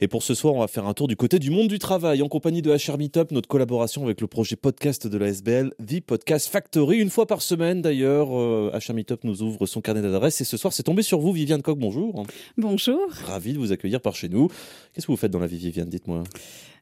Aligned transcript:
Et 0.00 0.08
pour 0.08 0.22
ce 0.22 0.34
soir, 0.34 0.54
on 0.54 0.60
va 0.60 0.68
faire 0.68 0.86
un 0.86 0.92
tour 0.92 1.08
du 1.08 1.16
côté 1.16 1.38
du 1.38 1.50
monde 1.50 1.68
du 1.68 1.78
travail 1.78 2.20
en 2.22 2.28
compagnie 2.28 2.60
de 2.60 2.70
HR 2.70 2.98
Meetup, 2.98 3.30
notre 3.30 3.48
collaboration 3.48 4.04
avec 4.04 4.20
le 4.20 4.26
projet 4.26 4.56
podcast 4.56 5.06
de 5.06 5.16
la 5.16 5.28
SBL, 5.28 5.72
The 5.78 6.00
Podcast 6.00 6.48
Factory. 6.48 6.98
Une 6.98 7.08
fois 7.08 7.26
par 7.26 7.40
semaine 7.40 7.80
d'ailleurs, 7.80 8.28
HR 8.28 8.94
Meetup 8.94 9.24
nous 9.24 9.42
ouvre 9.42 9.64
son 9.66 9.80
carnet 9.80 10.02
d'adresses 10.02 10.40
et 10.40 10.44
ce 10.44 10.56
soir, 10.56 10.72
c'est 10.72 10.82
tombé 10.82 11.02
sur 11.02 11.20
vous, 11.20 11.32
Viviane 11.32 11.62
Coq. 11.62 11.78
Bonjour. 11.78 12.26
Bonjour. 12.58 13.00
Ravi 13.10 13.54
de 13.54 13.58
vous 13.58 13.72
accueillir 13.72 14.00
par 14.00 14.14
chez 14.14 14.28
nous. 14.28 14.48
Qu'est-ce 14.92 15.06
que 15.06 15.12
vous 15.12 15.16
faites 15.16 15.32
dans 15.32 15.38
la 15.38 15.46
vie, 15.46 15.58
Viviane? 15.58 15.88
Dites-moi. 15.88 16.24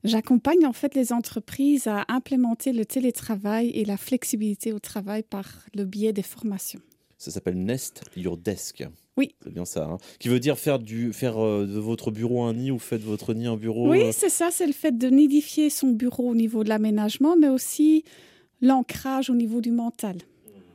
J'accompagne 0.03 0.67
en 0.67 0.73
fait 0.73 0.95
les 0.95 1.13
entreprises 1.13 1.87
à 1.87 2.05
implémenter 2.09 2.73
le 2.73 2.85
télétravail 2.85 3.71
et 3.71 3.85
la 3.85 3.97
flexibilité 3.97 4.73
au 4.73 4.79
travail 4.79 5.23
par 5.23 5.65
le 5.75 5.85
biais 5.85 6.13
des 6.13 6.23
formations. 6.23 6.81
Ça 7.17 7.31
s'appelle 7.31 7.57
Nest 7.57 8.03
Your 8.17 8.37
Desk. 8.37 8.85
Oui. 9.17 9.35
C'est 9.43 9.53
bien 9.53 9.65
ça. 9.65 9.85
Hein. 9.85 9.99
Qui 10.19 10.29
veut 10.29 10.41
dire 10.41 10.59
faire, 10.59 10.79
du, 10.79 11.13
faire 11.13 11.43
euh, 11.43 11.67
de 11.67 11.79
votre 11.79 12.11
bureau 12.11 12.43
un 12.43 12.55
nid 12.55 12.71
ou 12.71 12.79
faites 12.79 13.03
votre 13.03 13.33
nid 13.35 13.47
un 13.47 13.57
bureau 13.57 13.91
Oui, 13.91 14.03
euh 14.03 14.13
c'est 14.13 14.29
ça. 14.29 14.49
C'est 14.51 14.67
le 14.67 14.73
fait 14.73 14.97
de 14.97 15.09
nidifier 15.09 15.71
son 15.71 15.91
bureau 15.91 16.31
au 16.31 16.35
niveau 16.35 16.65
de 16.65 16.69
l'aménagement, 16.69 17.37
mais 17.37 17.49
aussi 17.49 18.05
l'ancrage 18.61 19.31
au 19.31 19.35
niveau 19.35 19.61
du 19.61 19.71
mental, 19.71 20.17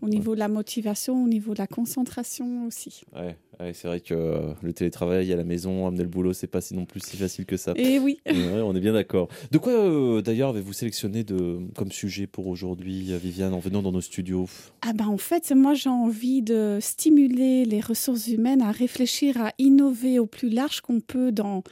au 0.02 0.07
niveau 0.07 0.35
de 0.35 0.39
la 0.39 0.47
motivation, 0.47 1.23
au 1.23 1.27
niveau 1.27 1.53
de 1.53 1.59
la 1.59 1.67
concentration 1.67 2.66
aussi. 2.66 3.02
Ouais, 3.13 3.35
ouais 3.59 3.73
c'est 3.73 3.87
vrai 3.87 3.99
que 3.99 4.13
euh, 4.13 4.53
le 4.61 4.73
télétravail 4.73 5.31
à 5.31 5.35
la 5.35 5.43
maison, 5.43 5.87
amener 5.87 6.03
le 6.03 6.09
boulot, 6.09 6.33
c'est 6.33 6.47
pas 6.47 6.61
si 6.61 6.75
non 6.75 6.85
plus 6.85 7.01
si 7.01 7.17
facile 7.17 7.45
que 7.45 7.57
ça. 7.57 7.73
Et 7.75 7.99
oui. 7.99 8.19
Ouais, 8.25 8.61
on 8.61 8.75
est 8.75 8.79
bien 8.79 8.93
d'accord. 8.93 9.27
De 9.51 9.57
quoi 9.57 9.73
euh, 9.73 10.21
d'ailleurs 10.21 10.49
avez-vous 10.49 10.73
sélectionné 10.73 11.23
de, 11.23 11.59
comme 11.75 11.91
sujet 11.91 12.27
pour 12.27 12.47
aujourd'hui, 12.47 13.11
euh, 13.11 13.17
Viviane, 13.17 13.53
en 13.53 13.59
venant 13.59 13.81
dans 13.81 13.91
nos 13.91 14.01
studios? 14.01 14.47
Ah 14.81 14.93
ben 14.93 15.07
en 15.07 15.17
fait, 15.17 15.51
moi 15.51 15.73
j'ai 15.73 15.89
envie 15.89 16.41
de 16.41 16.79
stimuler 16.81 17.65
les 17.65 17.81
ressources 17.81 18.27
humaines 18.27 18.61
à 18.61 18.71
réfléchir 18.71 19.41
à 19.41 19.53
innover 19.57 20.19
au 20.19 20.25
plus 20.25 20.49
large 20.49 20.81
qu'on 20.81 20.99
peut 20.99 21.31
dans 21.31 21.63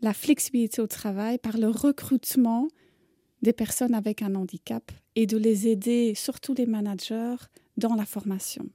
la 0.00 0.12
flexibilité 0.12 0.82
au 0.82 0.86
travail 0.86 1.38
par 1.38 1.56
le 1.56 1.68
recrutement 1.68 2.68
des 3.42 3.52
personnes 3.52 3.94
avec 3.94 4.22
un 4.22 4.34
handicap 4.34 4.90
et 5.16 5.26
de 5.26 5.36
les 5.36 5.68
aider, 5.68 6.14
surtout 6.14 6.54
les 6.54 6.66
managers, 6.66 7.36
dans 7.76 7.94
la 7.94 8.04
formation. 8.04 8.68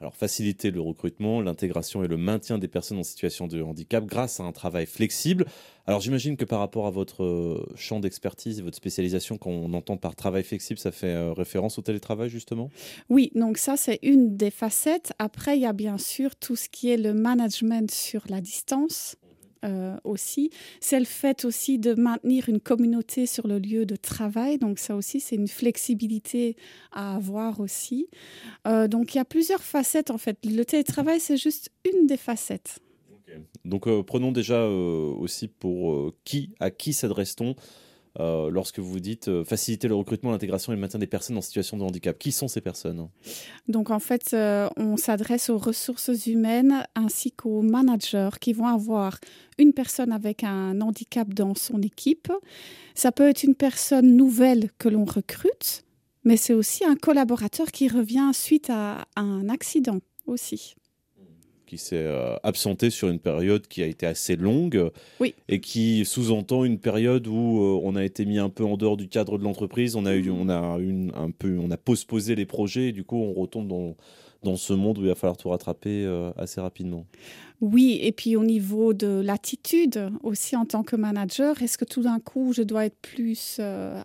Alors, 0.00 0.14
faciliter 0.14 0.70
le 0.70 0.80
recrutement, 0.80 1.40
l'intégration 1.40 2.04
et 2.04 2.08
le 2.08 2.16
maintien 2.16 2.58
des 2.58 2.68
personnes 2.68 2.98
en 2.98 3.02
situation 3.02 3.48
de 3.48 3.60
handicap 3.62 4.06
grâce 4.06 4.38
à 4.38 4.44
un 4.44 4.52
travail 4.52 4.86
flexible. 4.86 5.44
Alors, 5.86 6.00
j'imagine 6.00 6.36
que 6.36 6.44
par 6.44 6.60
rapport 6.60 6.86
à 6.86 6.90
votre 6.90 7.24
euh, 7.24 7.66
champ 7.74 7.98
d'expertise 7.98 8.60
et 8.60 8.62
votre 8.62 8.76
spécialisation, 8.76 9.38
quand 9.38 9.50
on 9.50 9.72
entend 9.74 9.96
par 9.96 10.14
travail 10.14 10.44
flexible, 10.44 10.78
ça 10.78 10.92
fait 10.92 11.14
euh, 11.14 11.32
référence 11.32 11.78
au 11.78 11.82
télétravail, 11.82 12.30
justement? 12.30 12.70
Oui, 13.08 13.32
donc 13.34 13.58
ça, 13.58 13.76
c'est 13.76 13.98
une 14.02 14.36
des 14.36 14.52
facettes. 14.52 15.12
Après, 15.18 15.56
il 15.56 15.62
y 15.62 15.66
a 15.66 15.72
bien 15.72 15.98
sûr 15.98 16.36
tout 16.36 16.54
ce 16.54 16.68
qui 16.68 16.90
est 16.90 16.96
le 16.96 17.12
management 17.12 17.90
sur 17.90 18.22
la 18.28 18.40
distance. 18.40 19.16
Euh, 19.64 19.96
aussi. 20.04 20.50
C'est 20.80 21.00
le 21.00 21.04
fait 21.04 21.44
aussi 21.44 21.80
de 21.80 21.94
maintenir 21.94 22.48
une 22.48 22.60
communauté 22.60 23.26
sur 23.26 23.48
le 23.48 23.58
lieu 23.58 23.86
de 23.86 23.96
travail. 23.96 24.56
Donc 24.56 24.78
ça 24.78 24.94
aussi, 24.94 25.18
c'est 25.18 25.34
une 25.34 25.48
flexibilité 25.48 26.56
à 26.92 27.16
avoir 27.16 27.58
aussi. 27.58 28.08
Euh, 28.68 28.86
donc 28.86 29.14
il 29.14 29.18
y 29.18 29.20
a 29.20 29.24
plusieurs 29.24 29.62
facettes 29.64 30.12
en 30.12 30.18
fait. 30.18 30.38
Le 30.44 30.62
télétravail, 30.64 31.18
c'est 31.18 31.36
juste 31.36 31.70
une 31.92 32.06
des 32.06 32.16
facettes. 32.16 32.78
Donc 33.64 33.88
euh, 33.88 34.04
prenons 34.04 34.30
déjà 34.30 34.64
aussi 34.64 35.48
pour 35.48 36.12
qui, 36.22 36.50
à 36.60 36.70
qui 36.70 36.92
s'adresse-t-on? 36.92 37.56
Euh, 38.18 38.50
lorsque 38.50 38.78
vous 38.78 39.00
dites 39.00 39.28
euh, 39.28 39.44
faciliter 39.44 39.88
le 39.88 39.94
recrutement, 39.94 40.30
l'intégration 40.30 40.72
et 40.72 40.76
le 40.76 40.80
maintien 40.80 40.98
des 40.98 41.06
personnes 41.06 41.36
en 41.36 41.42
situation 41.42 41.76
de 41.76 41.84
handicap. 41.84 42.18
Qui 42.18 42.32
sont 42.32 42.48
ces 42.48 42.60
personnes? 42.60 43.08
Donc 43.68 43.90
en 43.90 43.98
fait, 43.98 44.30
euh, 44.32 44.68
on 44.76 44.96
s'adresse 44.96 45.50
aux 45.50 45.58
ressources 45.58 46.26
humaines 46.26 46.84
ainsi 46.94 47.32
qu'aux 47.32 47.62
managers 47.62 48.30
qui 48.40 48.52
vont 48.52 48.66
avoir 48.66 49.18
une 49.58 49.72
personne 49.72 50.12
avec 50.12 50.44
un 50.44 50.80
handicap 50.80 51.32
dans 51.32 51.54
son 51.54 51.80
équipe. 51.82 52.32
Ça 52.94 53.12
peut 53.12 53.28
être 53.28 53.42
une 53.44 53.54
personne 53.54 54.16
nouvelle 54.16 54.70
que 54.78 54.88
l'on 54.88 55.04
recrute, 55.04 55.84
mais 56.24 56.36
c'est 56.36 56.54
aussi 56.54 56.84
un 56.84 56.96
collaborateur 56.96 57.68
qui 57.68 57.88
revient 57.88 58.30
suite 58.32 58.70
à, 58.70 59.06
un 59.16 59.48
accident 59.48 60.00
aussi 60.26 60.74
qui 61.68 61.76
s'est 61.76 61.96
euh, 61.96 62.34
absenté 62.42 62.88
sur 62.88 63.08
une 63.08 63.18
période 63.18 63.68
qui 63.68 63.82
a 63.82 63.86
été 63.86 64.06
assez 64.06 64.36
longue 64.36 64.90
oui. 65.20 65.34
et 65.48 65.60
qui 65.60 66.04
sous-entend 66.06 66.64
une 66.64 66.78
période 66.78 67.26
où 67.26 67.60
euh, 67.60 67.80
on 67.84 67.94
a 67.94 68.04
été 68.04 68.24
mis 68.24 68.38
un 68.38 68.48
peu 68.48 68.64
en 68.64 68.78
dehors 68.78 68.96
du 68.96 69.08
cadre 69.08 69.36
de 69.36 69.44
l'entreprise, 69.44 69.94
on 69.94 70.06
a 70.06 70.14
eu, 70.14 70.30
on 70.30 70.48
a 70.48 70.78
une, 70.78 71.12
un 71.14 71.30
peu, 71.30 71.58
on 71.58 71.70
a 71.70 71.76
postposé 71.76 72.34
les 72.34 72.46
projets 72.46 72.88
et 72.88 72.92
du 72.92 73.04
coup 73.04 73.18
on 73.18 73.34
retombe 73.34 73.68
dans 73.68 73.96
dans 74.44 74.56
ce 74.56 74.72
monde 74.72 74.98
où 74.98 75.02
il 75.02 75.08
va 75.08 75.16
falloir 75.16 75.36
tout 75.36 75.48
rattraper 75.48 76.04
euh, 76.04 76.30
assez 76.36 76.60
rapidement. 76.60 77.04
Oui, 77.60 77.98
et 78.00 78.12
puis 78.12 78.36
au 78.36 78.44
niveau 78.44 78.94
de 78.94 79.20
l'attitude 79.20 80.12
aussi 80.22 80.54
en 80.54 80.64
tant 80.64 80.84
que 80.84 80.94
manager, 80.94 81.60
est-ce 81.60 81.76
que 81.76 81.84
tout 81.84 82.02
d'un 82.02 82.20
coup 82.20 82.52
je 82.52 82.62
dois 82.62 82.86
être 82.86 82.98
plus 83.02 83.60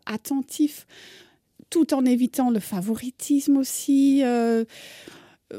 attentif 0.07 0.87
tout 1.69 1.93
en 1.93 2.03
évitant 2.03 2.49
le 2.49 2.59
favoritisme 2.59 3.57
aussi 3.57 4.23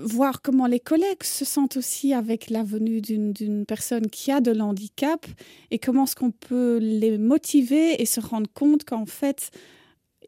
voir 0.02 0.42
comment 0.42 0.66
les 0.66 0.80
collègues 0.80 1.22
se 1.22 1.44
sentent 1.44 1.76
aussi 1.76 2.12
avec 2.12 2.50
la 2.50 2.62
venue 2.62 3.00
d'une 3.00 3.64
personne 3.66 4.08
qui 4.08 4.30
a 4.30 4.40
de 4.40 4.50
l'handicap 4.50 5.26
et 5.70 5.78
comment 5.78 6.04
est-ce 6.04 6.16
qu'on 6.16 6.30
peut 6.30 6.78
les 6.78 7.18
motiver 7.18 8.00
et 8.00 8.06
se 8.06 8.20
rendre 8.20 8.50
compte 8.52 8.84
qu'en 8.84 9.06
fait, 9.06 9.50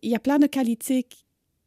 il 0.03 0.11
y 0.11 0.15
a 0.15 0.21
plein 0.21 0.39
de 0.39 0.47
qualités 0.47 1.07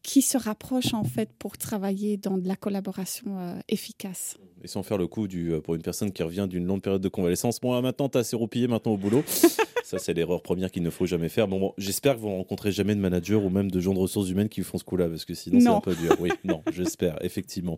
qui, 0.02 0.22
se 0.22 0.38
rapprochent 0.38 0.96
en 0.96 1.04
fait 1.04 1.30
pour 1.38 1.58
travailler 1.58 2.18
dans 2.18 2.38
de 2.38 2.48
la 2.48 2.56
collaboration 2.56 3.38
euh, 3.38 3.60
efficace. 3.68 4.38
Et 4.64 4.68
sans 4.68 4.82
faire 4.82 4.98
le 4.98 5.08
coup 5.08 5.28
du, 5.28 5.54
euh, 5.54 5.62
pour 5.62 5.76
une 5.76 5.84
personne 5.84 6.12
qui 6.12 6.24
revient 6.24 6.48
d'une 6.50 6.66
longue 6.66 6.82
période 6.82 7.02
de 7.02 7.10
convalescence, 7.10 7.60
bon, 7.60 7.80
maintenant, 7.82 8.10
tu 8.10 8.18
as 8.18 8.22
assez 8.22 8.36
roupillé, 8.36 8.68
maintenant 8.68 8.94
au 8.94 8.98
boulot. 8.98 9.24
Ça, 9.90 9.98
c'est 9.98 10.14
l'erreur 10.14 10.44
première 10.44 10.70
qu'il 10.70 10.84
ne 10.84 10.92
faut 10.92 11.08
jamais 11.08 11.30
faire. 11.30 11.48
Bon, 11.48 11.60
bon 11.60 11.74
j'espère 11.80 12.14
que 12.14 12.20
vous 12.20 12.30
rencontrez 12.30 12.72
jamais 12.72 12.94
de 12.94 13.00
manager 13.00 13.44
ou 13.44 13.50
même 13.50 13.72
de 13.72 13.80
gens 13.80 13.96
de 13.96 13.98
ressources 13.98 14.30
humaines 14.30 14.48
qui 14.48 14.62
font 14.62 14.78
ce 14.78 14.84
coup-là, 14.84 15.10
parce 15.10 15.26
que 15.26 15.34
sinon, 15.34 15.60
c'est 15.60 15.68
un 15.68 15.82
peu 15.82 15.96
dur. 15.96 16.16
Oui, 16.20 16.30
non, 16.44 16.62
j'espère, 16.72 17.18
effectivement. 17.26 17.76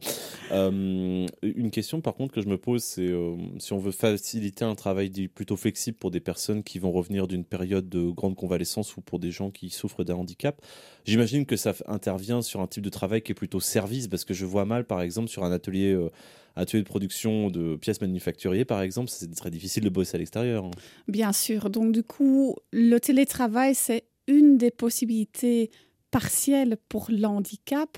Euh, 0.51 1.25
une 1.41 1.71
question, 1.71 2.01
par 2.01 2.15
contre, 2.15 2.33
que 2.33 2.41
je 2.41 2.49
me 2.49 2.57
pose, 2.57 2.83
c'est 2.83 3.07
euh, 3.07 3.37
si 3.59 3.71
on 3.71 3.77
veut 3.77 3.93
faciliter 3.93 4.65
un 4.65 4.75
travail 4.75 5.09
plutôt 5.29 5.55
flexible 5.55 5.95
pour 5.95 6.11
des 6.11 6.19
personnes 6.19 6.63
qui 6.63 6.79
vont 6.79 6.91
revenir 6.91 7.29
d'une 7.29 7.45
période 7.45 7.87
de 7.87 8.09
grande 8.09 8.35
convalescence 8.35 8.97
ou 8.97 9.01
pour 9.01 9.19
des 9.19 9.31
gens 9.31 9.49
qui 9.49 9.69
souffrent 9.69 10.03
d'un 10.03 10.15
handicap, 10.15 10.61
j'imagine 11.05 11.45
que 11.45 11.55
ça 11.55 11.73
intervient 11.87 12.41
sur 12.41 12.59
un 12.59 12.67
type 12.67 12.83
de 12.83 12.89
travail 12.89 13.21
qui 13.21 13.31
est 13.31 13.35
plutôt 13.35 13.61
service, 13.61 14.09
parce 14.09 14.25
que 14.25 14.33
je 14.33 14.45
vois 14.45 14.65
mal, 14.65 14.83
par 14.83 15.01
exemple, 15.01 15.29
sur 15.29 15.45
un 15.45 15.51
atelier. 15.53 15.93
Euh, 15.93 16.09
atelier 16.55 16.83
de 16.83 16.87
production 16.87 17.49
de 17.49 17.75
pièces 17.75 18.01
manufacturières, 18.01 18.65
par 18.65 18.81
exemple, 18.81 19.09
c'est 19.09 19.33
très 19.35 19.51
difficile 19.51 19.83
de 19.83 19.89
bosser 19.89 20.15
à 20.15 20.19
l'extérieur. 20.19 20.65
Hein. 20.65 20.71
Bien 21.07 21.33
sûr. 21.33 21.69
Donc, 21.69 21.91
du 21.91 22.03
coup, 22.03 22.55
le 22.71 22.99
télétravail, 22.99 23.75
c'est 23.75 24.05
une 24.27 24.57
des 24.57 24.71
possibilités 24.71 25.71
partielles 26.11 26.77
pour 26.89 27.07
l'handicap. 27.09 27.97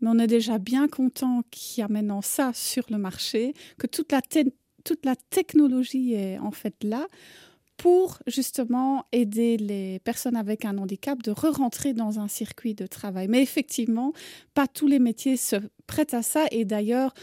Mais 0.00 0.10
on 0.10 0.18
est 0.18 0.26
déjà 0.26 0.58
bien 0.58 0.88
content 0.88 1.42
qu'il 1.50 1.80
y 1.80 1.84
a 1.84 1.88
maintenant 1.88 2.22
ça 2.22 2.52
sur 2.54 2.84
le 2.90 2.98
marché, 2.98 3.54
que 3.78 3.86
toute 3.86 4.10
la, 4.10 4.20
toute 4.84 5.04
la 5.04 5.14
technologie 5.30 6.14
est 6.14 6.38
en 6.38 6.50
fait 6.50 6.74
là 6.82 7.06
pour 7.76 8.18
justement 8.26 9.06
aider 9.12 9.56
les 9.56 9.98
personnes 10.00 10.36
avec 10.36 10.64
un 10.64 10.78
handicap 10.78 11.20
de 11.22 11.30
re-rentrer 11.30 11.94
dans 11.94 12.20
un 12.20 12.28
circuit 12.28 12.74
de 12.74 12.86
travail. 12.86 13.28
Mais 13.28 13.42
effectivement, 13.42 14.12
pas 14.54 14.68
tous 14.68 14.86
les 14.86 14.98
métiers 14.98 15.36
se 15.36 15.56
prêtent 15.86 16.14
à 16.14 16.22
ça. 16.22 16.46
Et 16.50 16.64
d'ailleurs, 16.64 17.14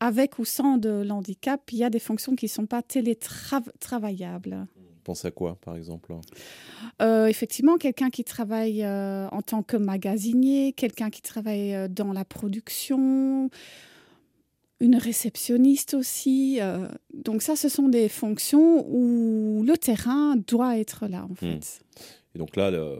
avec 0.00 0.38
ou 0.38 0.44
sans 0.44 0.76
de 0.78 1.02
l'handicap, 1.02 1.60
il 1.72 1.78
y 1.78 1.84
a 1.84 1.90
des 1.90 1.98
fonctions 1.98 2.36
qui 2.36 2.46
ne 2.46 2.50
sont 2.50 2.66
pas 2.66 2.82
télétravaillables. 2.82 4.66
Pensez 5.04 5.28
à 5.28 5.30
quoi, 5.30 5.56
par 5.60 5.76
exemple? 5.76 6.14
Euh, 7.00 7.26
Effectivement, 7.26 7.76
quelqu'un 7.76 8.10
qui 8.10 8.24
travaille 8.24 8.82
euh, 8.82 9.28
en 9.28 9.40
tant 9.40 9.62
que 9.62 9.76
magasinier, 9.76 10.72
quelqu'un 10.72 11.10
qui 11.10 11.22
travaille 11.22 11.74
euh, 11.74 11.86
dans 11.88 12.12
la 12.12 12.24
production, 12.24 13.48
une 14.80 14.96
réceptionniste 14.96 15.94
aussi. 15.94 16.58
Donc 17.14 17.42
ça, 17.42 17.56
ce 17.56 17.68
sont 17.68 17.88
des 17.88 18.08
fonctions 18.08 18.84
où 18.88 19.62
le 19.66 19.78
terrain 19.78 20.36
doit 20.36 20.76
être 20.76 21.06
là, 21.06 21.26
en 21.30 21.34
fait. 21.34 21.46
Mmh. 21.46 21.60
Et 22.34 22.38
donc 22.38 22.56
là, 22.56 22.70
le 22.70 22.98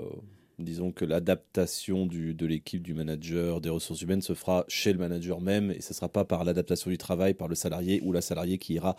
disons 0.59 0.93
que 0.93 1.05
l'adaptation 1.05 2.07
de 2.07 2.47
l'équipe, 2.47 2.83
du 2.83 2.95
manager, 2.95 3.61
des 3.61 3.71
ressources 3.71 4.03
humaines 4.03 4.23
se 4.23 4.35
fera 4.35 4.65
chez 4.69 4.93
le 4.93 4.99
manager 4.99 5.41
même 5.41 5.71
et 5.71 5.81
ce 5.81 5.93
ne 5.93 5.95
sera 5.95 6.09
pas 6.09 6.25
par 6.25 6.45
l'adaptation 6.45 6.91
du 6.91 6.99
travail 6.99 7.35
par 7.35 7.49
le 7.49 7.55
salarié 7.55 8.01
ou 8.03 8.13
la 8.13 8.21
salariée 8.21 8.59
qui 8.59 8.75
ira 8.75 8.97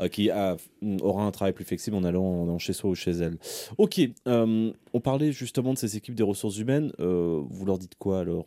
euh, 0.00 0.08
qui 0.08 0.30
a, 0.30 0.56
aura 1.00 1.24
un 1.24 1.30
travail 1.30 1.52
plus 1.52 1.64
flexible 1.64 1.96
en 1.96 2.04
allant, 2.04 2.58
chez 2.58 2.72
soi 2.72 2.90
ou 2.90 2.94
chez 2.94 3.10
elle. 3.10 3.38
Ok, 3.78 4.00
euh, 4.26 4.72
on 4.92 5.00
parlait 5.00 5.32
justement 5.32 5.72
de 5.74 5.78
ces 5.78 5.96
équipes 5.96 6.14
des 6.14 6.22
ressources 6.22 6.58
humaines. 6.58 6.92
Euh, 7.00 7.42
vous 7.48 7.64
leur 7.64 7.78
dites 7.78 7.94
quoi 7.96 8.20
alors? 8.20 8.46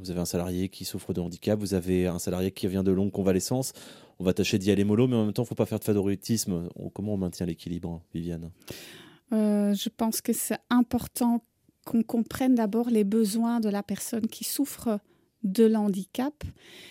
Vous 0.00 0.10
avez 0.10 0.18
un 0.18 0.24
salarié 0.24 0.68
qui 0.68 0.84
souffre 0.84 1.12
de 1.12 1.20
handicap, 1.20 1.58
vous 1.58 1.74
avez 1.74 2.06
un 2.06 2.18
salarié 2.18 2.50
qui 2.50 2.66
vient 2.66 2.82
de 2.82 2.90
longue 2.90 3.12
convalescence. 3.12 3.72
On 4.18 4.24
va 4.24 4.32
tâcher 4.32 4.58
d'y 4.58 4.70
aller 4.70 4.82
mollo, 4.82 5.06
mais 5.06 5.14
en 5.14 5.24
même 5.24 5.32
temps, 5.32 5.42
il 5.42 5.46
ne 5.46 5.48
faut 5.48 5.54
pas 5.54 5.66
faire 5.66 5.78
de 5.78 5.84
favoritisme. 5.84 6.68
Comment 6.94 7.14
on 7.14 7.16
maintient 7.16 7.46
l'équilibre, 7.46 8.02
Viviane? 8.12 8.50
Je 9.30 9.88
pense 9.88 10.20
que 10.20 10.32
c'est 10.32 10.58
important 10.68 11.44
qu'on 11.84 12.02
comprenne 12.02 12.54
d'abord 12.54 12.90
les 12.90 13.04
besoins 13.04 13.60
de 13.60 13.68
la 13.68 13.82
personne 13.82 14.26
qui 14.26 14.44
souffre 14.44 15.00
de 15.42 15.64
l'handicap 15.64 16.44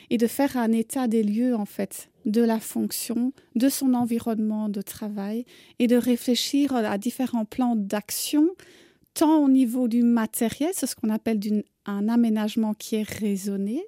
et 0.09 0.17
de 0.17 0.27
faire 0.27 0.57
un 0.57 0.71
état 0.71 1.07
des 1.07 1.23
lieux 1.23 1.55
en 1.55 1.65
fait 1.65 2.09
de 2.25 2.41
la 2.41 2.59
fonction, 2.59 3.33
de 3.55 3.69
son 3.69 3.93
environnement 3.93 4.69
de 4.69 4.81
travail 4.81 5.45
et 5.79 5.87
de 5.87 5.95
réfléchir 5.95 6.75
à 6.75 6.97
différents 6.97 7.45
plans 7.45 7.75
d'action, 7.75 8.49
tant 9.13 9.43
au 9.43 9.49
niveau 9.49 9.87
du 9.87 10.03
matériel, 10.03 10.71
c'est 10.73 10.87
ce 10.87 10.95
qu'on 10.95 11.09
appelle 11.09 11.39
un 11.85 12.09
aménagement 12.09 12.73
qui 12.73 12.95
est 12.95 13.07
raisonné, 13.07 13.83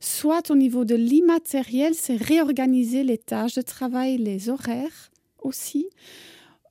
soit 0.00 0.50
au 0.50 0.56
niveau 0.56 0.84
de 0.84 0.96
l'immatériel, 0.96 1.94
c'est 1.94 2.16
réorganiser 2.16 3.04
les 3.04 3.18
tâches 3.18 3.54
de 3.54 3.62
travail, 3.62 4.18
les 4.18 4.48
horaires 4.48 5.10
aussi, 5.40 5.86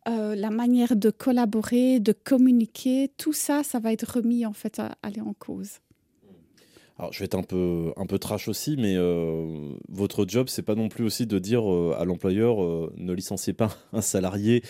euh, 0.07 0.35
la 0.35 0.51
manière 0.51 0.95
de 0.95 1.09
collaborer, 1.09 1.99
de 1.99 2.11
communiquer, 2.11 3.11
tout 3.17 3.33
ça, 3.33 3.63
ça 3.63 3.79
va 3.79 3.91
être 3.91 4.17
remis 4.17 4.45
en 4.45 4.53
fait 4.53 4.79
à 4.79 4.97
aller 5.01 5.21
en 5.21 5.33
cause. 5.33 5.79
Alors, 6.97 7.11
je 7.11 7.19
vais 7.19 7.25
être 7.25 7.35
un 7.35 7.43
peu, 7.43 7.91
un 7.97 8.05
peu 8.05 8.19
trash 8.19 8.47
aussi, 8.47 8.77
mais 8.77 8.95
euh, 8.95 9.73
votre 9.89 10.25
job, 10.27 10.47
c'est 10.47 10.61
pas 10.61 10.75
non 10.75 10.87
plus 10.87 11.03
aussi 11.03 11.25
de 11.25 11.39
dire 11.39 11.69
euh, 11.69 11.95
à 11.99 12.05
l'employeur 12.05 12.57
ne 12.95 13.13
licenciez 13.13 13.53
pas 13.53 13.75
un 13.93 14.01
salarié 14.01 14.63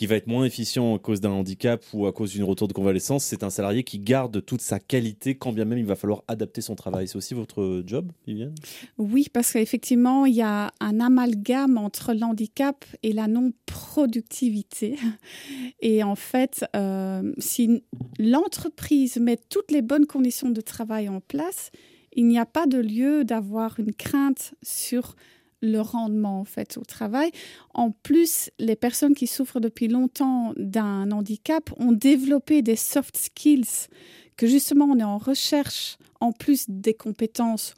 qui 0.00 0.06
va 0.06 0.16
être 0.16 0.28
moins 0.28 0.46
efficient 0.46 0.94
à 0.96 0.98
cause 0.98 1.20
d'un 1.20 1.28
handicap 1.28 1.84
ou 1.92 2.06
à 2.06 2.12
cause 2.14 2.30
d'une 2.30 2.44
retour 2.44 2.66
de 2.66 2.72
convalescence, 2.72 3.22
c'est 3.22 3.42
un 3.42 3.50
salarié 3.50 3.84
qui 3.84 3.98
garde 3.98 4.42
toute 4.42 4.62
sa 4.62 4.80
qualité 4.80 5.34
quand 5.34 5.52
bien 5.52 5.66
même 5.66 5.76
il 5.76 5.84
va 5.84 5.94
falloir 5.94 6.24
adapter 6.26 6.62
son 6.62 6.74
travail. 6.74 7.06
C'est 7.06 7.16
aussi 7.16 7.34
votre 7.34 7.82
job, 7.84 8.10
Viviane? 8.26 8.54
Oui, 8.96 9.26
parce 9.30 9.52
qu'effectivement, 9.52 10.24
il 10.24 10.34
y 10.36 10.40
a 10.40 10.72
un 10.80 11.00
amalgame 11.00 11.76
entre 11.76 12.14
l'handicap 12.14 12.86
et 13.02 13.12
la 13.12 13.26
non-productivité. 13.26 14.96
Et 15.82 16.02
en 16.02 16.16
fait, 16.16 16.64
euh, 16.74 17.34
si 17.36 17.82
l'entreprise 18.18 19.18
met 19.18 19.36
toutes 19.50 19.70
les 19.70 19.82
bonnes 19.82 20.06
conditions 20.06 20.48
de 20.48 20.62
travail 20.62 21.10
en 21.10 21.20
place, 21.20 21.72
il 22.14 22.26
n'y 22.26 22.38
a 22.38 22.46
pas 22.46 22.64
de 22.66 22.78
lieu 22.78 23.26
d'avoir 23.26 23.78
une 23.78 23.92
crainte 23.92 24.54
sur 24.62 25.14
le 25.62 25.80
rendement 25.80 26.40
en 26.40 26.44
fait 26.44 26.78
au 26.78 26.84
travail. 26.84 27.30
En 27.74 27.90
plus, 27.90 28.50
les 28.58 28.76
personnes 28.76 29.14
qui 29.14 29.26
souffrent 29.26 29.60
depuis 29.60 29.88
longtemps 29.88 30.52
d'un 30.56 31.10
handicap 31.10 31.70
ont 31.78 31.92
développé 31.92 32.62
des 32.62 32.76
soft 32.76 33.16
skills 33.16 33.88
que 34.36 34.46
justement 34.46 34.86
on 34.86 34.98
est 34.98 35.04
en 35.04 35.18
recherche 35.18 35.98
en 36.20 36.32
plus 36.32 36.64
des 36.68 36.94
compétences 36.94 37.74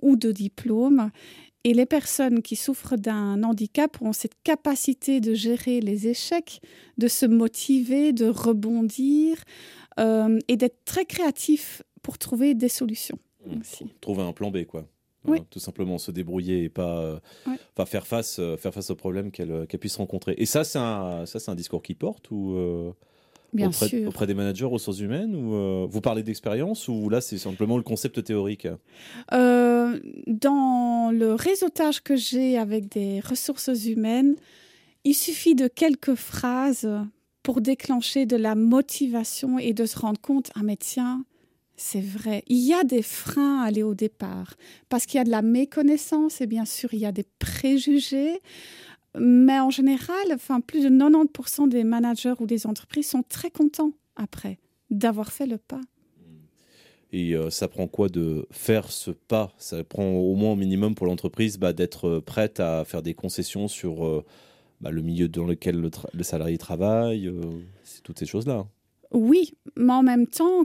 ou 0.00 0.16
de 0.16 0.32
diplômes. 0.32 1.10
Et 1.64 1.74
les 1.74 1.86
personnes 1.86 2.42
qui 2.42 2.54
souffrent 2.54 2.96
d'un 2.96 3.42
handicap 3.42 4.00
ont 4.00 4.12
cette 4.12 4.40
capacité 4.44 5.20
de 5.20 5.34
gérer 5.34 5.80
les 5.80 6.06
échecs, 6.06 6.60
de 6.96 7.08
se 7.08 7.26
motiver, 7.26 8.12
de 8.12 8.26
rebondir 8.26 9.42
euh, 9.98 10.38
et 10.46 10.56
d'être 10.56 10.84
très 10.84 11.04
créatifs 11.04 11.82
pour 12.02 12.18
trouver 12.18 12.54
des 12.54 12.68
solutions. 12.68 13.18
Mmh. 13.44 13.60
Trouver 14.00 14.22
un 14.22 14.32
plan 14.32 14.52
B, 14.52 14.64
quoi. 14.64 14.86
Hein, 15.28 15.44
tout 15.50 15.58
simplement 15.58 15.98
se 15.98 16.10
débrouiller 16.10 16.64
et 16.64 16.68
pas, 16.68 16.98
euh, 17.00 17.18
faire 17.86 18.06
face, 18.06 18.38
euh, 18.38 18.56
faire 18.56 18.72
face 18.72 18.90
aux 18.90 18.94
problèmes 18.96 19.30
euh, 19.40 19.66
qu'elle 19.66 19.80
puisse 19.80 19.96
rencontrer. 19.96 20.34
Et 20.38 20.46
ça, 20.46 20.64
c'est 20.64 20.78
un, 20.78 21.26
ça, 21.26 21.38
c'est 21.38 21.50
un 21.50 21.54
discours 21.54 21.82
qui 21.82 21.94
porte 21.94 22.30
ou 22.30 22.56
Bien 23.52 23.68
auprès, 23.68 23.88
sûr. 23.88 24.08
auprès 24.08 24.26
des 24.26 24.34
managers 24.34 24.64
aux 24.64 24.70
ressources 24.70 24.98
humaines 25.00 25.34
ou 25.34 25.86
vous 25.88 26.00
parlez 26.00 26.22
d'expérience 26.22 26.88
ou 26.88 27.08
là 27.08 27.20
c'est 27.20 27.38
simplement 27.38 27.76
le 27.76 27.82
concept 27.82 28.22
théorique? 28.22 28.66
Dans 29.30 31.10
le 31.12 31.34
réseautage 31.34 32.02
que 32.02 32.16
j'ai 32.16 32.58
avec 32.58 32.90
des 32.90 33.20
ressources 33.20 33.70
humaines, 33.86 34.34
il 35.04 35.14
suffit 35.14 35.54
de 35.54 35.68
quelques 35.68 36.16
phrases 36.16 36.88
pour 37.44 37.60
déclencher 37.60 38.26
de 38.26 38.36
la 38.36 38.56
motivation 38.56 39.60
et 39.60 39.72
de 39.72 39.86
se 39.86 39.96
rendre 39.96 40.20
compte, 40.20 40.50
un 40.56 40.64
médecin, 40.64 41.24
c'est 41.76 42.00
vrai. 42.00 42.42
Il 42.46 42.58
y 42.58 42.72
a 42.72 42.84
des 42.84 43.02
freins 43.02 43.62
à 43.62 43.66
aller 43.66 43.82
au 43.82 43.94
départ 43.94 44.54
parce 44.88 45.06
qu'il 45.06 45.18
y 45.18 45.20
a 45.20 45.24
de 45.24 45.30
la 45.30 45.42
méconnaissance 45.42 46.40
et 46.40 46.46
bien 46.46 46.64
sûr 46.64 46.92
il 46.94 47.00
y 47.00 47.06
a 47.06 47.12
des 47.12 47.26
préjugés. 47.38 48.40
Mais 49.18 49.58
en 49.60 49.70
général, 49.70 50.26
enfin, 50.32 50.60
plus 50.60 50.82
de 50.82 50.90
90% 50.90 51.68
des 51.68 51.84
managers 51.84 52.34
ou 52.38 52.46
des 52.46 52.66
entreprises 52.66 53.08
sont 53.08 53.22
très 53.22 53.50
contents 53.50 53.92
après 54.14 54.58
d'avoir 54.90 55.32
fait 55.32 55.46
le 55.46 55.58
pas. 55.58 55.80
Et 57.12 57.34
euh, 57.34 57.50
ça 57.50 57.68
prend 57.68 57.86
quoi 57.86 58.08
de 58.08 58.46
faire 58.50 58.90
ce 58.90 59.10
pas? 59.10 59.52
Ça 59.58 59.84
prend 59.84 60.06
au 60.06 60.34
moins 60.34 60.52
au 60.52 60.56
minimum 60.56 60.94
pour 60.94 61.06
l'entreprise 61.06 61.58
bah, 61.58 61.72
d'être 61.72 62.18
prête 62.18 62.60
à 62.60 62.84
faire 62.84 63.02
des 63.02 63.14
concessions 63.14 63.68
sur 63.68 64.06
euh, 64.06 64.24
bah, 64.80 64.90
le 64.90 65.02
milieu 65.02 65.28
dans 65.28 65.44
lequel 65.44 65.80
le, 65.80 66.22
salarié 66.22 66.58
travaille, 66.58 67.28
euh, 67.28 67.40
c'est 67.84 68.02
toutes 68.02 68.18
ces 68.18 68.26
choses-là. 68.26 68.66
Oui, 69.12 69.54
mais 69.76 69.92
en 69.92 70.02
même 70.02 70.26
temps, 70.26 70.64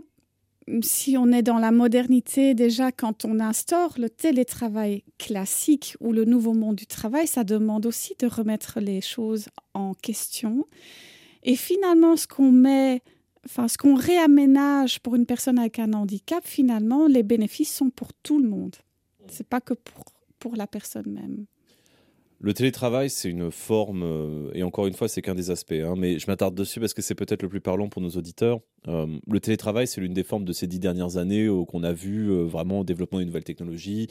si 0.82 1.18
on 1.18 1.32
est 1.32 1.42
dans 1.42 1.58
la 1.58 1.72
modernité, 1.72 2.54
déjà 2.54 2.92
quand 2.92 3.26
on 3.26 3.40
instaure 3.40 3.96
le 3.98 4.10
télétravail 4.10 5.04
classique 5.18 5.96
ou 6.00 6.14
le 6.14 6.26
nouveau 6.26 6.54
monde 6.54 6.76
du 6.76 6.88
travail, 6.88 7.28
ça 7.28 7.44
demande 7.44 7.86
aussi 7.86 8.16
de 8.20 8.28
remettre 8.28 8.80
les 8.80 9.02
choses 9.02 9.50
en 9.74 9.94
question. 9.94 10.68
Et 11.44 11.56
finalement, 11.56 12.16
ce 12.16 12.28
qu'on 12.28 12.52
met, 12.52 13.02
enfin 13.46 13.68
ce 13.68 13.78
qu'on 13.78 13.96
réaménage 13.96 15.00
pour 15.00 15.16
une 15.16 15.26
personne 15.26 15.60
avec 15.60 15.80
un 15.80 15.94
handicap, 15.94 16.46
finalement, 16.46 17.08
les 17.08 17.24
bénéfices 17.24 17.74
sont 17.74 17.90
pour 17.90 18.14
tout 18.14 18.40
le 18.40 18.48
monde. 18.48 18.76
C'est 19.28 19.48
pas 19.48 19.62
que 19.62 19.74
pour, 19.74 20.06
pour 20.40 20.56
la 20.56 20.68
personne 20.68 21.12
même. 21.12 21.46
Le 22.44 22.56
télétravail, 22.56 23.12
c'est 23.12 23.30
une 23.30 23.52
forme, 23.52 24.02
euh, 24.02 24.50
et 24.56 24.64
encore 24.64 24.88
une 24.88 24.96
fois, 24.96 25.08
c'est 25.08 25.22
qu'un 25.22 25.36
des 25.36 25.52
aspects, 25.52 25.74
hein, 25.74 25.94
mais 25.96 26.18
je 26.18 26.26
m'attarde 26.26 26.56
dessus 26.56 26.80
parce 26.80 26.96
que 26.96 27.04
c'est 27.04 27.14
peut-être 27.14 27.44
le 27.44 27.50
plus 27.50 27.62
parlant 27.62 27.88
pour 27.88 28.02
nos 28.02 28.10
auditeurs. 28.10 28.62
Euh, 28.88 29.06
le 29.28 29.40
télétravail, 29.40 29.86
c'est 29.86 30.02
l'une 30.02 30.16
des 30.16 30.24
formes 30.24 30.44
de 30.44 30.52
ces 30.52 30.66
dix 30.66 30.80
dernières 30.80 31.18
années 31.18 31.48
où 31.48 31.66
qu'on 31.66 31.84
a 31.84 31.94
vu 31.94 32.32
euh, 32.32 32.42
vraiment 32.42 32.80
le 32.80 32.86
développement 32.86 33.20
d'une 33.20 33.28
nouvelle 33.28 33.44
technologie, 33.44 34.08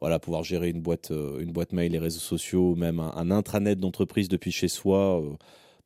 voilà, 0.00 0.18
pouvoir 0.18 0.44
gérer 0.44 0.70
une 0.70 0.80
boîte, 0.80 1.10
une 1.10 1.52
boîte 1.52 1.72
mail, 1.72 1.92
les 1.92 1.98
réseaux 1.98 2.20
sociaux, 2.20 2.74
même 2.74 3.00
un, 3.00 3.30
intranet 3.30 3.78
d'entreprise 3.78 4.28
depuis 4.28 4.50
chez 4.50 4.68
soi, 4.68 5.22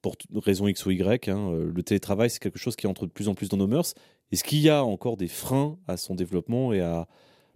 pour 0.00 0.14
raison 0.36 0.68
X 0.68 0.86
ou 0.86 0.92
Y. 0.92 1.28
Hein. 1.28 1.52
le 1.52 1.82
télétravail, 1.82 2.30
c'est 2.30 2.40
quelque 2.40 2.58
chose 2.58 2.76
qui 2.76 2.86
entre 2.86 3.06
de 3.06 3.10
plus 3.10 3.28
en 3.28 3.34
plus 3.34 3.48
dans 3.48 3.56
nos 3.56 3.66
mœurs. 3.66 3.94
Est-ce 4.30 4.44
qu'il 4.44 4.60
y 4.60 4.70
a 4.70 4.84
encore 4.84 5.16
des 5.16 5.28
freins 5.28 5.78
à 5.88 5.96
son 5.96 6.14
développement 6.14 6.72
et 6.72 6.80
à 6.80 7.08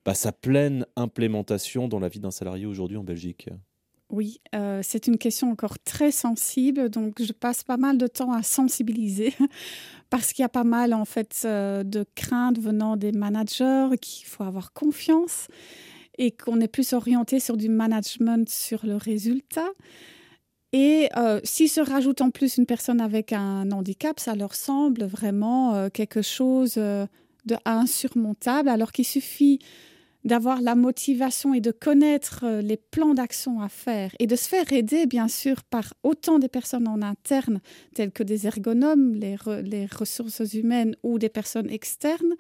bah, 0.05 0.15
sa 0.15 0.33
pleine 0.33 0.85
implémentation 0.97 1.89
dans 1.89 2.01
la 2.01 2.09
vie 2.09 2.21
d'un 2.21 2.33
salarié 2.33 2.67
aujourd'hui 2.67 2.97
en 2.97 3.05
Belgique? 3.05 3.49
Oui, 4.13 4.43
euh, 4.55 4.81
c'est 4.83 5.07
une 5.07 5.17
question 5.17 5.51
encore 5.51 5.79
très 5.79 6.13
sensible, 6.13 6.91
donc 6.91 7.21
je 7.21 7.33
passe 7.33 7.65
pas 7.65 7.79
mal 7.79 7.97
de 7.97 8.07
temps 8.07 8.31
à 8.31 8.43
sensibiliser 8.43 9.33
parce 10.11 10.35
qu'il 10.35 10.43
y 10.43 10.45
a 10.45 10.51
pas 10.51 10.65
mal 10.65 10.93
en 10.93 11.07
fait 11.07 11.43
euh, 11.47 11.83
de 11.83 12.05
craintes 12.15 12.59
venant 12.59 12.99
des 12.99 13.13
managers 13.13 13.89
qu'il 14.03 14.27
faut 14.27 14.45
avoir 14.45 14.75
confiance 14.75 15.49
et 16.19 16.31
qu'on 16.31 16.61
est 16.61 16.69
plus 16.69 16.93
orienté 16.93 17.41
sur 17.41 17.57
du 17.57 17.71
management 17.71 18.47
sur 18.51 18.85
le 18.85 18.97
résultat. 18.97 19.71
Et 20.75 21.09
euh, 21.17 21.41
s'il 21.43 21.71
se 21.71 21.81
rajoute 21.81 22.21
en 22.21 22.31
plus 22.31 22.59
une 22.59 22.67
personne 22.67 23.01
avec 23.01 23.33
un 23.33 23.71
handicap, 23.73 24.21
ça 24.21 24.35
leur 24.35 24.55
semble 24.55 25.05
vraiment 25.05 25.89
quelque 25.89 26.21
chose 26.21 26.75
de 26.75 27.57
insurmontable, 27.65 28.69
alors 28.69 28.93
qu'il 28.93 29.07
suffit 29.07 29.59
d'avoir 30.25 30.61
la 30.61 30.75
motivation 30.75 31.55
et 31.55 31.61
de 31.61 31.71
connaître 31.71 32.45
euh, 32.45 32.63
les 32.63 32.77
plans 32.77 33.15
d'action 33.15 33.61
à 33.61 33.69
faire 33.69 34.13
et 34.19 34.27
de 34.27 34.37
se 34.37 34.49
faire 34.49 34.73
aider, 34.73 35.07
bien 35.07 35.29
sûr, 35.29 35.63
par 35.65 35.95
autant 36.03 36.39
des 36.39 36.49
personnes 36.49 36.87
en 36.89 37.03
interne, 37.03 37.61
telles 37.95 38.13
que 38.13 38.23
des 38.23 38.47
ergonomes, 38.47 39.15
les, 39.15 39.37
les 39.65 39.87
ressources 39.87 40.55
humaines 40.55 40.95
ou 41.03 41.19
des 41.19 41.29
personnes 41.29 41.71
externes, 41.71 42.35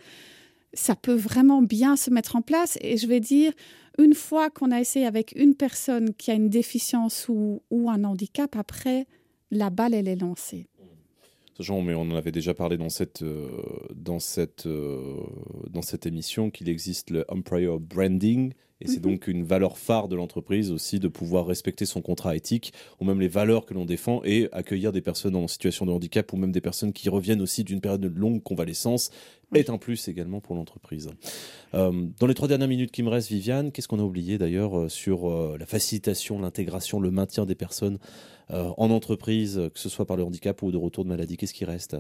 ça 0.74 0.94
peut 0.94 1.14
vraiment 1.14 1.62
bien 1.62 1.96
se 1.96 2.10
mettre 2.10 2.36
en 2.36 2.42
place. 2.42 2.78
Et 2.80 2.96
je 2.96 3.06
vais 3.06 3.20
dire, 3.20 3.52
une 3.98 4.14
fois 4.14 4.50
qu'on 4.50 4.70
a 4.70 4.80
essayé 4.80 5.06
avec 5.06 5.32
une 5.36 5.54
personne 5.54 6.14
qui 6.14 6.30
a 6.30 6.34
une 6.34 6.48
déficience 6.48 7.26
ou, 7.28 7.62
ou 7.70 7.90
un 7.90 8.04
handicap, 8.04 8.56
après, 8.56 9.06
la 9.50 9.70
balle, 9.70 9.94
elle 9.94 10.08
est 10.08 10.20
lancée 10.20 10.68
mais 11.82 11.94
on 11.94 12.02
en 12.02 12.16
avait 12.16 12.32
déjà 12.32 12.54
parlé 12.54 12.76
dans 12.76 12.88
cette, 12.88 13.22
euh, 13.22 13.48
dans 13.94 14.18
cette, 14.18 14.66
euh, 14.66 15.22
dans 15.70 15.82
cette 15.82 16.06
émission 16.06 16.50
qu'il 16.50 16.68
existe 16.68 17.10
le 17.10 17.24
Employer 17.28 17.76
Branding. 17.80 18.52
Et 18.82 18.88
c'est 18.88 19.00
donc 19.00 19.28
une 19.28 19.44
valeur 19.44 19.78
phare 19.78 20.08
de 20.08 20.16
l'entreprise 20.16 20.70
aussi 20.70 20.98
de 20.98 21.08
pouvoir 21.08 21.46
respecter 21.46 21.86
son 21.86 22.00
contrat 22.00 22.36
éthique 22.36 22.72
ou 23.00 23.04
même 23.04 23.20
les 23.20 23.28
valeurs 23.28 23.64
que 23.64 23.74
l'on 23.74 23.84
défend 23.84 24.22
et 24.24 24.48
accueillir 24.52 24.92
des 24.92 25.00
personnes 25.00 25.36
en 25.36 25.48
situation 25.48 25.86
de 25.86 25.92
handicap 25.92 26.32
ou 26.32 26.36
même 26.36 26.52
des 26.52 26.60
personnes 26.60 26.92
qui 26.92 27.08
reviennent 27.08 27.42
aussi 27.42 27.64
d'une 27.64 27.80
période 27.80 28.00
de 28.00 28.08
longue 28.08 28.42
convalescence 28.42 29.10
est 29.54 29.68
un 29.68 29.76
plus 29.76 30.08
également 30.08 30.40
pour 30.40 30.56
l'entreprise. 30.56 31.10
Euh, 31.74 32.06
dans 32.18 32.26
les 32.26 32.34
trois 32.34 32.48
dernières 32.48 32.68
minutes 32.68 32.90
qui 32.90 33.02
me 33.02 33.10
restent, 33.10 33.28
Viviane, 33.28 33.70
qu'est-ce 33.70 33.86
qu'on 33.86 33.98
a 33.98 34.02
oublié 34.02 34.38
d'ailleurs 34.38 34.90
sur 34.90 35.28
la 35.58 35.66
facilitation, 35.66 36.40
l'intégration, 36.40 37.00
le 37.00 37.10
maintien 37.10 37.44
des 37.44 37.54
personnes 37.54 37.98
euh, 38.50 38.70
en 38.76 38.90
entreprise, 38.90 39.60
que 39.72 39.78
ce 39.78 39.88
soit 39.88 40.06
par 40.06 40.16
le 40.16 40.24
handicap 40.24 40.60
ou 40.62 40.70
de 40.70 40.76
retour 40.76 41.04
de 41.04 41.08
maladie 41.08 41.36
Qu'est-ce 41.36 41.54
qui 41.54 41.64
reste? 41.64 41.96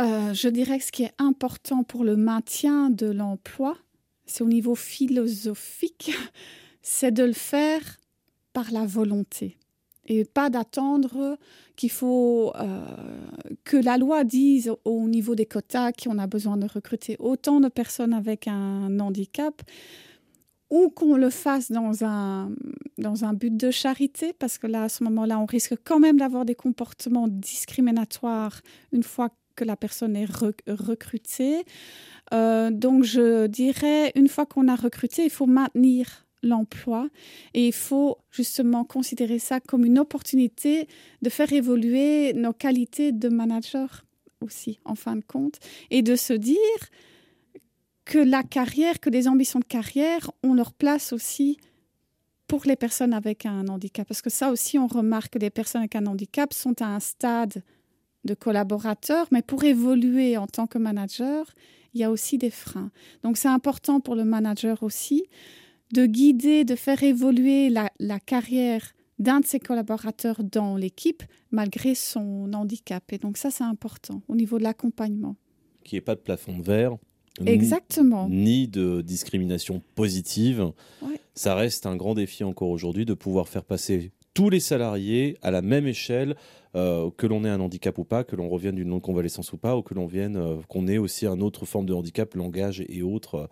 Euh, 0.00 0.32
Je 0.32 0.48
dirais 0.48 0.78
que 0.78 0.84
ce 0.84 0.92
qui 0.92 1.04
est 1.04 1.14
important 1.18 1.84
pour 1.84 2.04
le 2.04 2.16
maintien 2.16 2.90
de 2.90 3.06
l'emploi, 3.06 3.76
c'est 4.28 4.44
au 4.44 4.48
niveau 4.48 4.74
philosophique, 4.74 6.12
c'est 6.82 7.10
de 7.10 7.24
le 7.24 7.32
faire 7.32 7.82
par 8.52 8.70
la 8.70 8.86
volonté 8.86 9.56
et 10.08 10.24
pas 10.24 10.50
d'attendre 10.50 11.38
qu'il 11.76 11.90
faut 11.90 12.52
euh, 12.56 12.80
que 13.64 13.76
la 13.76 13.98
loi 13.98 14.24
dise 14.24 14.72
au 14.84 15.06
niveau 15.06 15.34
des 15.34 15.46
quotas 15.46 15.92
qu'on 15.92 16.18
a 16.18 16.26
besoin 16.26 16.56
de 16.56 16.66
recruter 16.66 17.16
autant 17.18 17.60
de 17.60 17.68
personnes 17.68 18.14
avec 18.14 18.48
un 18.48 18.98
handicap 18.98 19.62
ou 20.70 20.90
qu'on 20.90 21.16
le 21.16 21.30
fasse 21.30 21.70
dans 21.70 22.04
un, 22.04 22.50
dans 22.98 23.24
un 23.24 23.32
but 23.32 23.56
de 23.56 23.70
charité, 23.70 24.34
parce 24.34 24.58
que 24.58 24.66
là, 24.66 24.82
à 24.82 24.88
ce 24.90 25.02
moment-là, 25.04 25.38
on 25.38 25.46
risque 25.46 25.74
quand 25.82 25.98
même 25.98 26.18
d'avoir 26.18 26.44
des 26.44 26.54
comportements 26.54 27.28
discriminatoires 27.28 28.60
une 28.92 29.02
fois 29.02 29.30
que 29.56 29.64
la 29.64 29.76
personne 29.76 30.14
est 30.14 30.28
recrutée. 30.68 31.64
Euh, 32.32 32.70
donc, 32.70 33.04
je 33.04 33.46
dirais, 33.46 34.12
une 34.14 34.28
fois 34.28 34.46
qu'on 34.46 34.68
a 34.68 34.76
recruté, 34.76 35.24
il 35.24 35.30
faut 35.30 35.46
maintenir 35.46 36.26
l'emploi 36.42 37.08
et 37.54 37.66
il 37.66 37.72
faut 37.72 38.18
justement 38.30 38.84
considérer 38.84 39.38
ça 39.38 39.60
comme 39.60 39.84
une 39.84 39.98
opportunité 39.98 40.86
de 41.22 41.30
faire 41.30 41.52
évoluer 41.52 42.32
nos 42.32 42.52
qualités 42.52 43.12
de 43.12 43.28
manager 43.28 44.04
aussi, 44.40 44.78
en 44.84 44.94
fin 44.94 45.16
de 45.16 45.24
compte, 45.24 45.58
et 45.90 46.02
de 46.02 46.14
se 46.14 46.32
dire 46.32 46.56
que 48.04 48.18
la 48.18 48.42
carrière, 48.42 49.00
que 49.00 49.10
les 49.10 49.28
ambitions 49.28 49.58
de 49.58 49.64
carrière 49.64 50.30
ont 50.42 50.54
leur 50.54 50.72
place 50.72 51.12
aussi 51.12 51.58
pour 52.46 52.62
les 52.64 52.76
personnes 52.76 53.12
avec 53.12 53.44
un 53.44 53.68
handicap. 53.68 54.08
Parce 54.08 54.22
que 54.22 54.30
ça 54.30 54.50
aussi, 54.50 54.78
on 54.78 54.86
remarque 54.86 55.34
que 55.34 55.38
les 55.38 55.50
personnes 55.50 55.82
avec 55.82 55.96
un 55.96 56.06
handicap 56.06 56.54
sont 56.54 56.80
à 56.80 56.86
un 56.86 57.00
stade 57.00 57.62
de 58.28 58.34
collaborateur, 58.34 59.26
mais 59.32 59.42
pour 59.42 59.64
évoluer 59.64 60.36
en 60.36 60.46
tant 60.46 60.66
que 60.66 60.78
manager, 60.78 61.46
il 61.94 62.00
y 62.00 62.04
a 62.04 62.10
aussi 62.10 62.38
des 62.38 62.50
freins. 62.50 62.90
Donc 63.24 63.36
c'est 63.36 63.48
important 63.48 64.00
pour 64.00 64.14
le 64.14 64.24
manager 64.24 64.82
aussi 64.82 65.24
de 65.92 66.06
guider, 66.06 66.64
de 66.64 66.76
faire 66.76 67.02
évoluer 67.02 67.70
la, 67.70 67.90
la 67.98 68.20
carrière 68.20 68.92
d'un 69.18 69.40
de 69.40 69.46
ses 69.46 69.58
collaborateurs 69.58 70.44
dans 70.44 70.76
l'équipe 70.76 71.22
malgré 71.50 71.94
son 71.94 72.52
handicap. 72.52 73.02
Et 73.12 73.18
donc 73.18 73.36
ça, 73.36 73.50
c'est 73.50 73.64
important 73.64 74.22
au 74.28 74.36
niveau 74.36 74.58
de 74.58 74.64
l'accompagnement. 74.64 75.36
Qu'il 75.82 75.96
n'y 75.96 75.98
ait 75.98 76.02
pas 76.02 76.14
de 76.14 76.20
plafond 76.20 76.58
de 76.58 76.62
verre 76.62 76.96
Exactement. 77.46 78.28
Ni 78.28 78.68
de 78.68 79.00
discrimination 79.00 79.82
positive. 79.94 80.72
Ça 81.34 81.54
reste 81.54 81.86
un 81.86 81.96
grand 81.96 82.14
défi 82.14 82.42
encore 82.42 82.68
aujourd'hui 82.68 83.04
de 83.04 83.14
pouvoir 83.14 83.48
faire 83.48 83.64
passer 83.64 84.10
tous 84.34 84.50
les 84.50 84.60
salariés 84.60 85.36
à 85.42 85.50
la 85.50 85.62
même 85.62 85.86
échelle, 85.86 86.36
euh, 86.74 87.10
que 87.16 87.26
l'on 87.26 87.44
ait 87.44 87.48
un 87.48 87.60
handicap 87.60 87.96
ou 87.98 88.04
pas, 88.04 88.24
que 88.24 88.36
l'on 88.36 88.48
revienne 88.48 88.74
d'une 88.76 88.90
non-convalescence 88.90 89.52
ou 89.52 89.56
pas, 89.56 89.76
ou 89.76 89.82
que 89.82 89.94
l'on 89.94 90.06
vienne, 90.06 90.36
euh, 90.36 90.58
qu'on 90.68 90.86
ait 90.86 90.98
aussi 90.98 91.26
un 91.26 91.40
autre 91.40 91.64
forme 91.64 91.86
de 91.86 91.94
handicap, 91.94 92.34
langage 92.34 92.84
et 92.88 93.02
autres. 93.02 93.48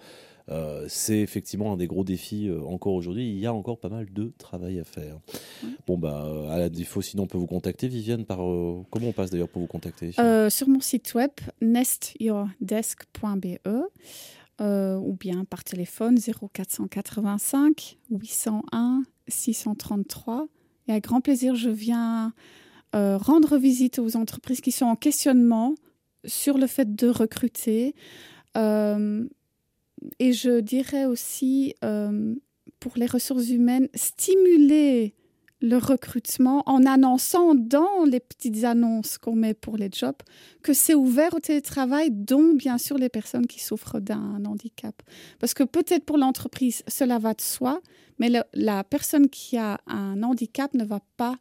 Euh, 0.49 0.85
c'est 0.89 1.19
effectivement 1.19 1.73
un 1.73 1.77
des 1.77 1.89
gros 1.89 2.05
défis 2.05 2.49
encore 2.69 2.93
aujourd'hui. 2.93 3.29
Il 3.29 3.39
y 3.39 3.47
a 3.47 3.55
encore 3.55 3.81
pas 3.81 3.89
mal 3.89 4.13
de 4.13 4.33
travail 4.39 4.79
à 4.79 4.85
faire. 4.85 5.19
Bon, 5.89 5.99
bah, 5.99 6.31
à 6.51 6.59
la 6.59 6.69
défaut, 6.69 7.03
sinon, 7.03 7.25
on 7.25 7.27
peut 7.27 7.39
vous 7.39 7.49
contacter, 7.49 7.89
Viviane, 7.89 8.25
par. 8.25 8.39
comment 8.39 9.09
on 9.09 9.13
passe 9.13 9.31
d'ailleurs 9.31 9.49
pour 9.49 9.63
vous 9.63 9.67
contacter 9.67 10.13
Sur 10.13 10.69
mon 10.69 10.81
site 10.81 11.15
web, 11.15 11.33
nestyourdesk.be. 11.61 13.59
ou 14.61 15.17
bien 15.19 15.45
par 15.47 15.65
téléphone 15.65 16.17
0485 16.21 17.99
801 18.11 19.03
633. 19.27 20.47
Et 20.89 20.93
avec 20.93 21.05
grand 21.05 21.21
plaisir, 21.21 21.55
je 21.55 21.71
viens 21.71 22.33
rendre 22.93 23.59
visite 23.59 23.99
aux 23.99 24.17
entreprises 24.17 24.63
qui 24.63 24.73
sont 24.73 24.87
en 24.87 24.97
questionnement 24.97 25.75
sur 26.27 26.59
le 26.59 26.67
fait 26.67 26.95
de 26.95 27.09
recruter. 27.09 27.95
Euh, 28.57 29.27
et 30.19 30.33
je 30.33 30.61
dirais 30.61 31.07
aussi, 31.07 31.75
euh, 31.85 32.35
pour 32.81 32.93
les 32.97 33.07
ressources 33.07 33.49
humaines, 33.49 33.89
stimuler 33.95 35.15
le 35.61 35.79
recrutement 35.79 36.63
en 36.67 36.85
annonçant 36.85 37.55
dans 37.55 38.05
les 38.05 38.21
petites 38.21 38.65
annonces 38.65 39.19
qu'on 39.19 39.35
met 39.35 39.55
pour 39.55 39.77
les 39.77 39.89
jobs 39.91 40.17
que 40.63 40.73
c'est 40.73 40.95
ouvert 40.95 41.35
au 41.35 41.41
télétravail, 41.41 42.11
dont 42.11 42.53
bien 42.55 42.79
sûr 42.79 42.99
les 42.99 43.09
personnes 43.09 43.47
qui 43.47 43.61
souffrent 43.61 44.01
d'un 44.01 44.45
handicap. 44.45 45.03
Parce 45.39 45.55
que 45.55 45.63
peut-être 45.63 46.05
pour 46.05 46.19
l'entreprise, 46.19 46.83
cela 46.89 47.19
va 47.19 47.35
de 47.35 47.41
soi, 47.41 47.81
mais 48.19 48.31
la 48.53 48.85
personne 48.85 49.29
qui 49.29 49.57
a 49.57 49.81
un 49.87 50.23
handicap 50.23 50.75
ne 50.75 50.85
va 50.85 51.01
pas 51.17 51.37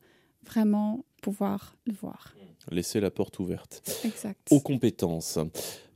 vraiment 0.46 1.04
pouvoir 1.22 1.76
le 1.86 1.94
voir. 1.94 2.36
Laisser 2.72 3.00
la 3.00 3.12
porte 3.12 3.40
ouverte. 3.40 3.84
Exact. 4.06 4.48
Aux 4.52 4.60
compétences. 4.60 5.38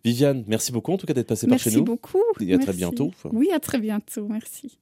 Viviane, 0.03 0.43
merci 0.47 0.71
beaucoup 0.71 0.91
en 0.91 0.97
tout 0.97 1.07
cas 1.07 1.13
d'être 1.13 1.27
passée 1.27 1.47
par 1.47 1.59
chez 1.59 1.71
nous. 1.71 1.77
Merci 1.77 1.85
beaucoup. 1.85 2.23
Et 2.39 2.53
à 2.53 2.57
très 2.57 2.73
bientôt. 2.73 3.11
Oui, 3.31 3.51
à 3.51 3.59
très 3.59 3.79
bientôt. 3.79 4.27
Merci. 4.27 4.79